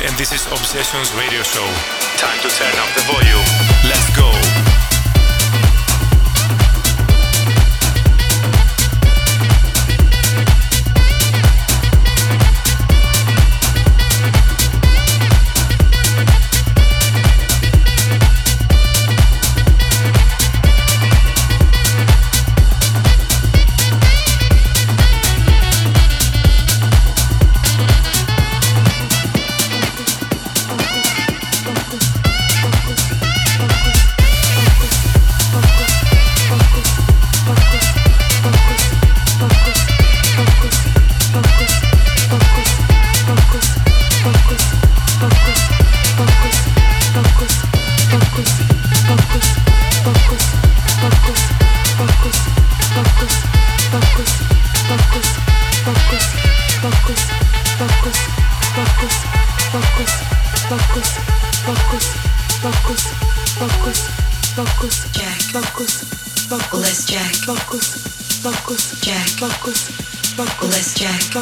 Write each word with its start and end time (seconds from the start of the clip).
and 0.00 0.16
this 0.16 0.32
is 0.32 0.46
Obsessions 0.46 1.12
Radio 1.14 1.42
Show. 1.42 1.66
Time 2.16 2.38
to 2.42 2.48
turn 2.48 2.74
up 2.78 2.88
the 2.94 3.02
volume. 3.06 3.44
Let's 3.84 4.16
go. 4.16 4.67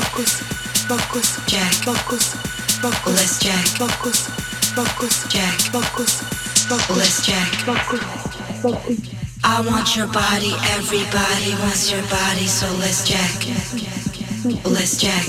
Focus. 0.07 0.41
Focus. 0.87 1.41
Jack. 1.47 1.73
Focus. 1.83 2.35
Focus. 2.79 3.07
Let's 3.07 3.39
jack. 3.41 3.67
Focus. 3.75 4.29
Focus. 4.75 5.27
Jack. 5.29 5.59
Focus. 5.75 6.23
Focus. 6.69 6.97
Let's 6.97 7.27
jack. 7.27 7.49
Focus. 7.67 8.01
Focus. 8.63 8.99
I 9.43 9.61
want 9.67 9.97
your 9.97 10.07
body. 10.07 10.55
Everybody 10.79 11.55
wants 11.59 11.91
your 11.91 12.03
body. 12.03 12.47
So 12.47 12.67
let's 12.79 13.03
jack. 13.09 13.35
Let's 14.65 14.97
jack. 14.97 15.27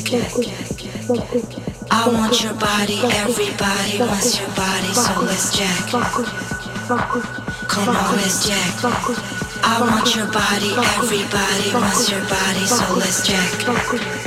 I 1.90 2.08
want 2.08 2.44
your 2.44 2.54
body. 2.54 3.00
Everybody 3.02 4.00
wants 4.00 4.40
your 4.40 4.50
body. 4.54 4.94
So 4.94 5.22
let's 5.22 5.58
jack. 5.58 5.90
Come 7.68 7.90
on, 7.90 8.16
let's 8.16 8.48
jack. 8.48 8.78
I 9.64 9.82
want 9.82 10.16
your 10.16 10.28
body, 10.28 10.72
everybody 10.96 11.74
wants 11.74 12.10
your 12.10 12.22
body, 12.30 12.66
so 12.66 12.96
let's 12.96 13.28
jack. 13.28 14.27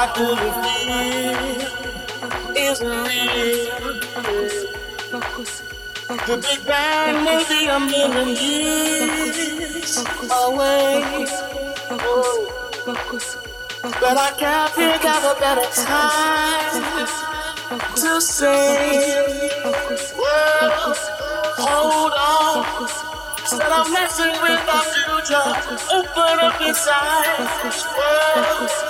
What 0.00 0.14
do 0.16 0.22
you 0.22 0.50
feel? 0.62 1.36
Is 2.56 2.80
real. 2.80 3.00
The 6.26 6.36
Big 6.40 6.60
Bang 6.66 7.16
may 7.24 7.44
be 7.50 7.60
a 7.66 7.78
million 7.78 8.28
years 8.28 9.98
away. 10.42 11.26
But 14.00 14.16
I 14.16 14.30
can't 14.38 14.72
think 14.72 15.04
of 15.04 15.22
a 15.32 15.34
better 15.38 15.68
time 15.84 17.06
to 17.96 18.20
say, 18.22 19.04
well, 20.16 20.94
hold 21.60 22.12
on. 22.16 22.64
Instead 23.40 23.72
of 23.72 23.92
messing 23.92 24.34
with 24.44 24.68
our 24.76 24.84
future, 24.96 25.48
open 25.92 26.36
up 26.40 26.60
inside. 26.62 27.36
Well, 27.98 28.89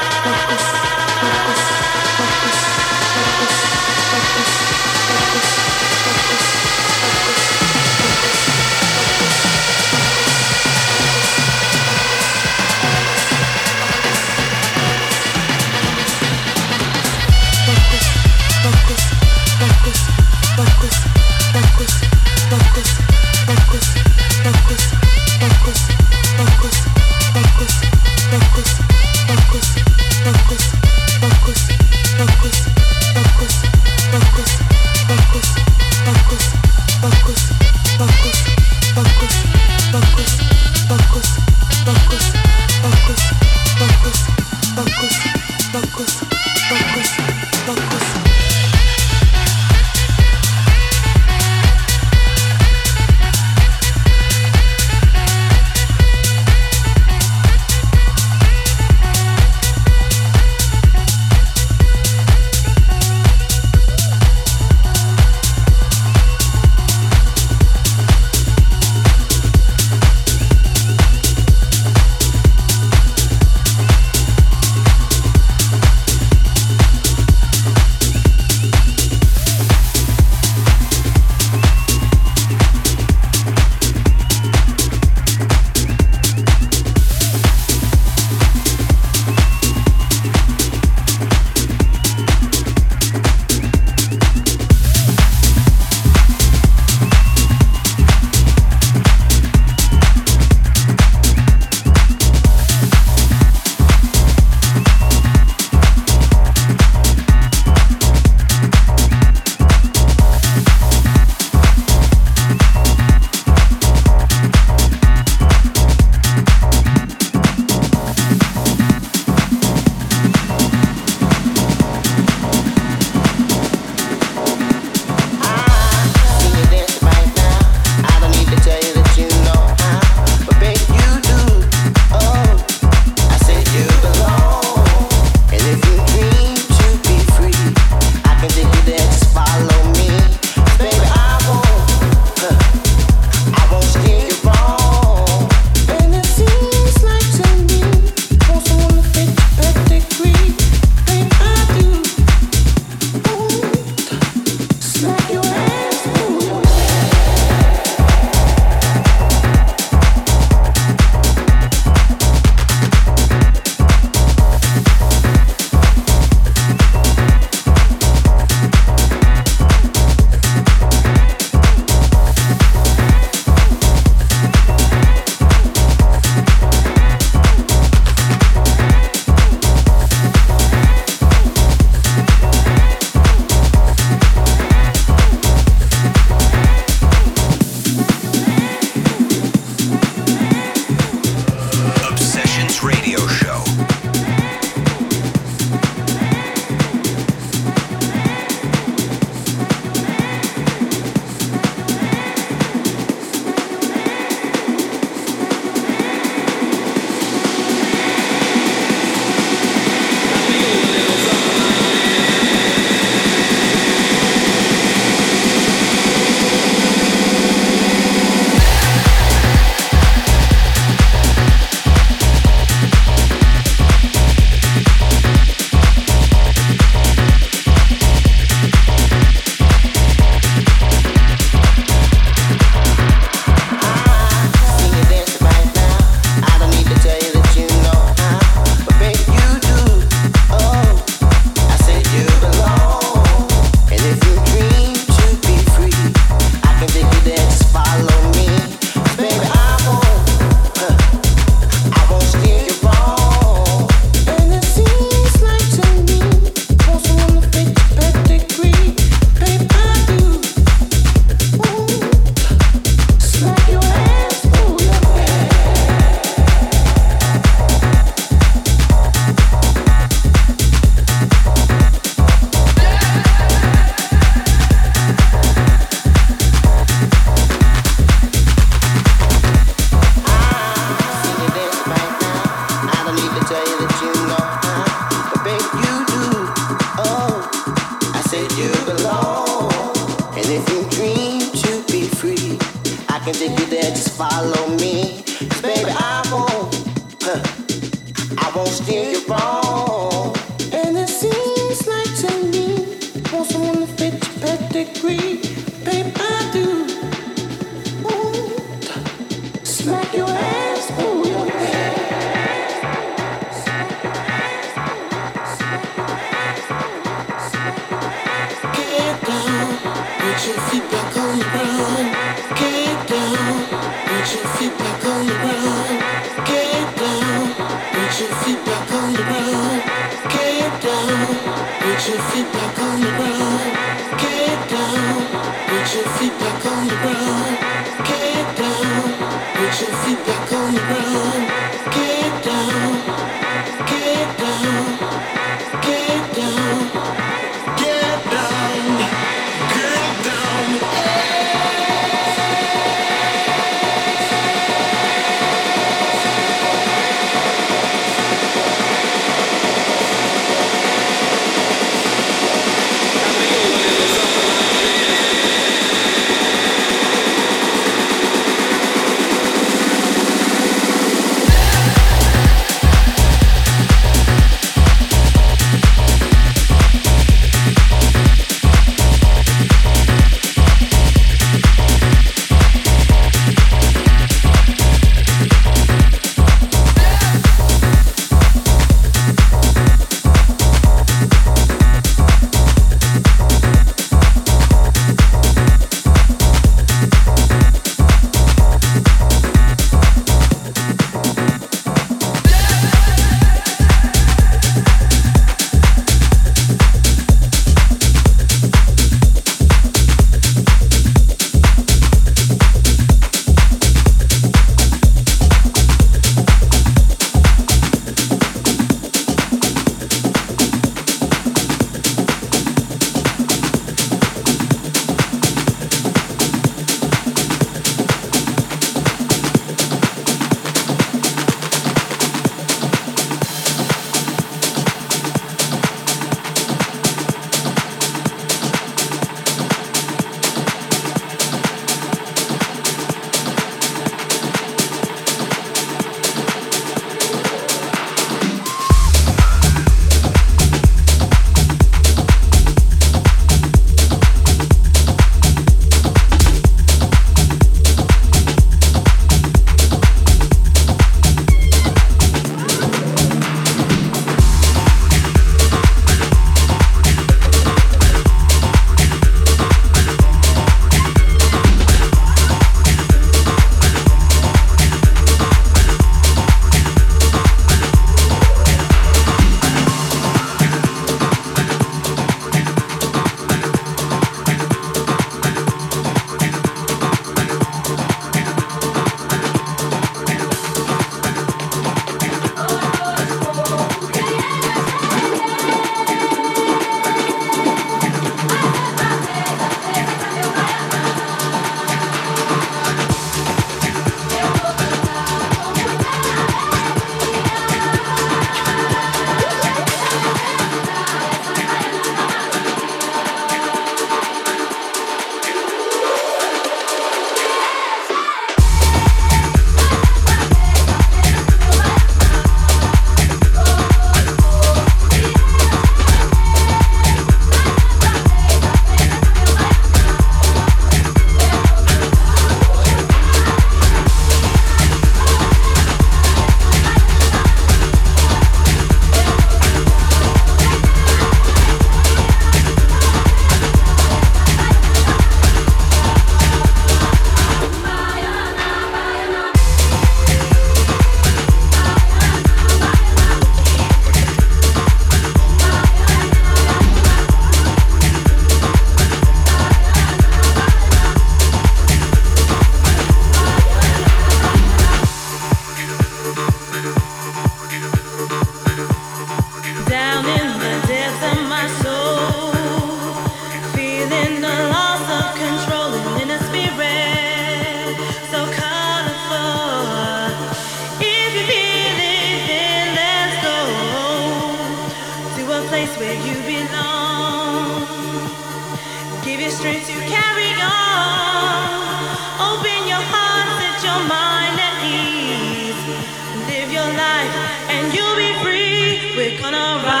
we're 599.21 599.37
gonna 599.37 599.83
ride. 599.85 600.00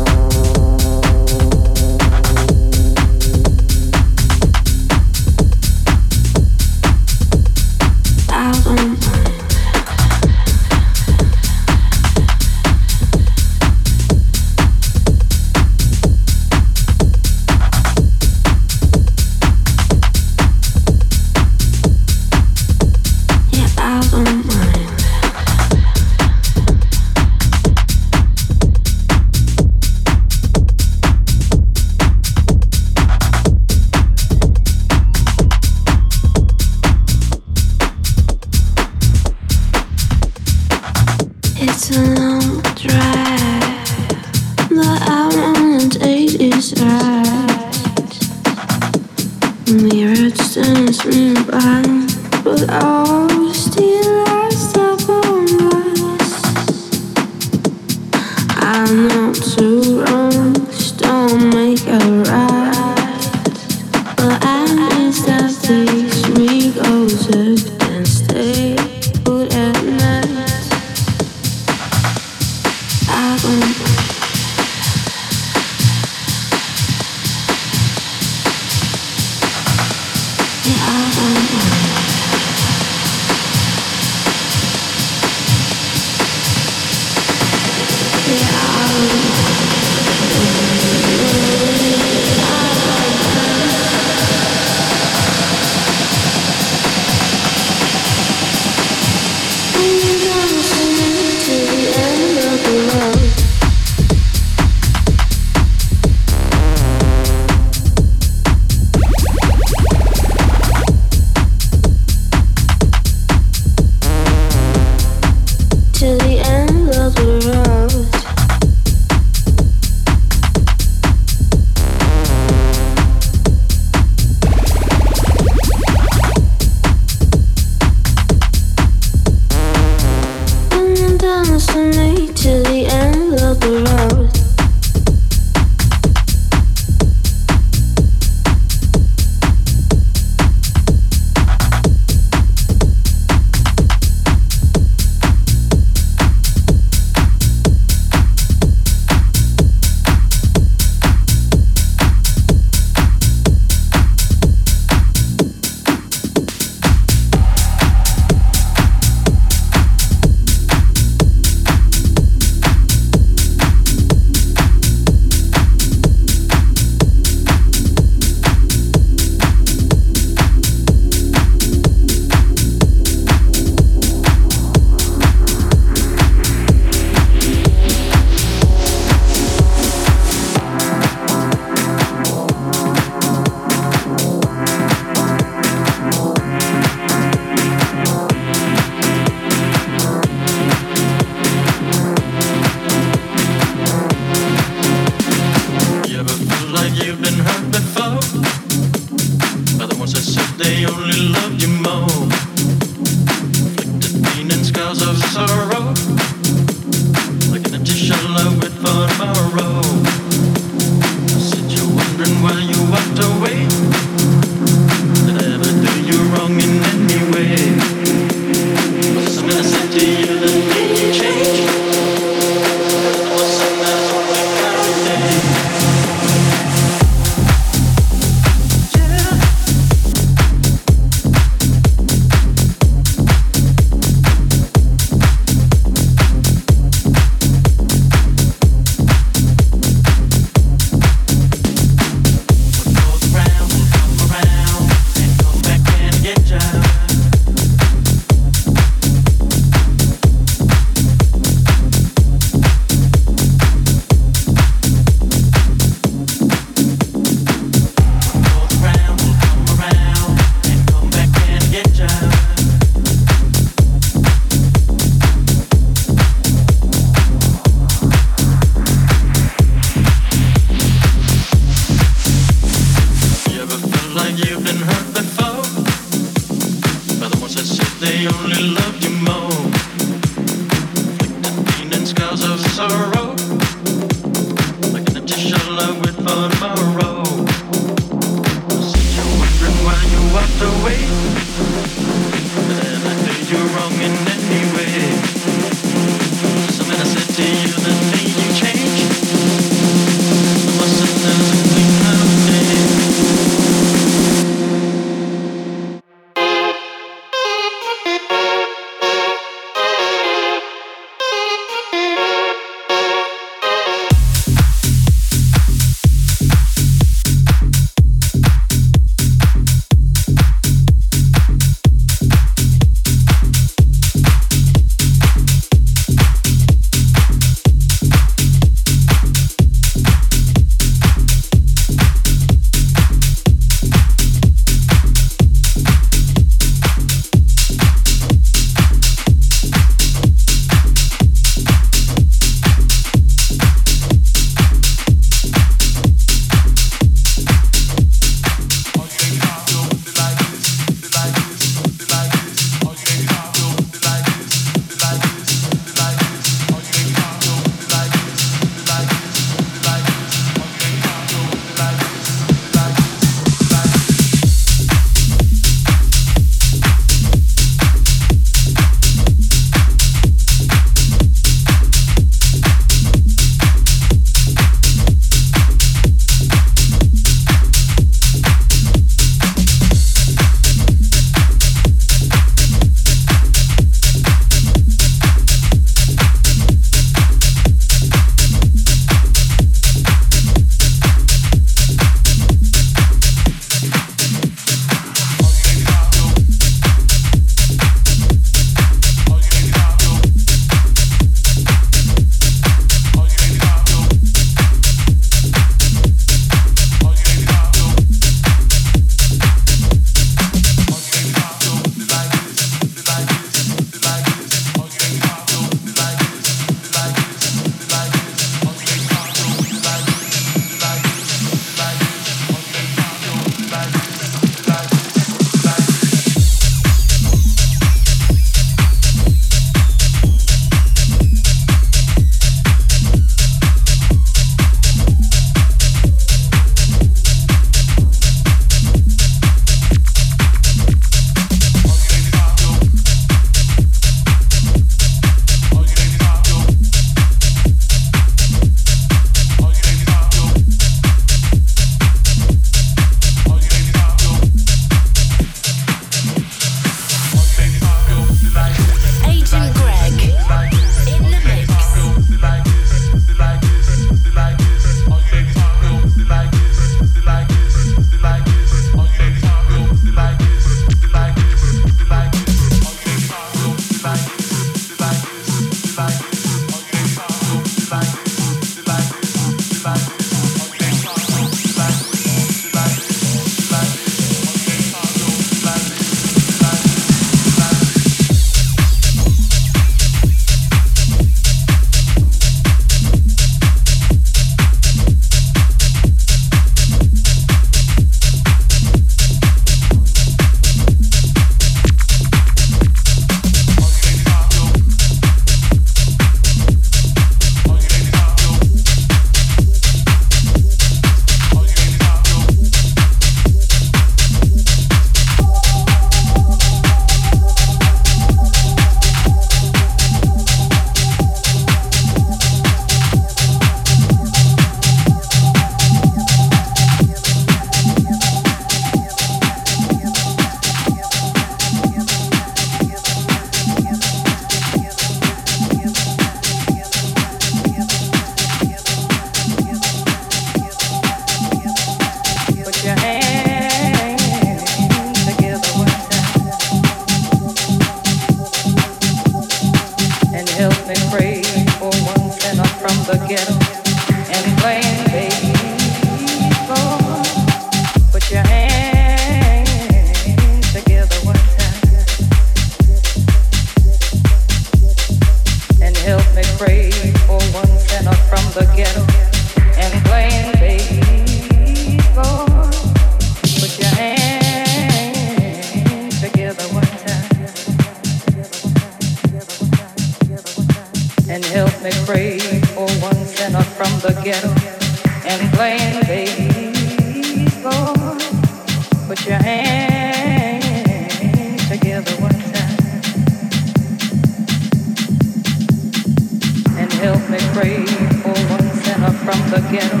Help 597.04 597.28
me 597.28 597.38
pray 597.52 597.84
for 598.24 598.32
one 598.48 598.68
sinner 598.80 599.12
from 599.12 599.38
the 599.52 599.60
ghetto 599.70 600.00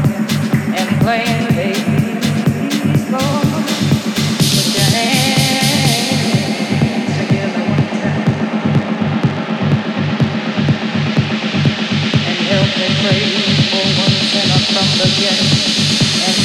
and 0.72 0.88
hands 6.80 7.12
together 7.20 7.64
one 7.76 7.88
time. 8.00 8.24
And 12.28 12.38
help 12.48 12.70
me 12.80 12.88
pray 13.04 13.24
for 13.68 13.84
one 14.00 14.18
sinner 14.32 14.60
from 14.72 14.88
the 14.96 15.08
ghetto 15.20 15.46
and 16.24 16.38